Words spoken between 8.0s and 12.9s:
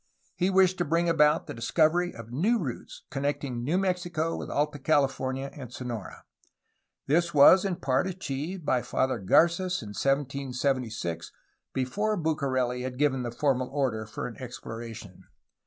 achieved by Father Garc^s in 1776 before Bucareli